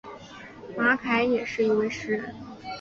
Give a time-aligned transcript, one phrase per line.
[0.75, 2.33] 马凯也是一位诗人。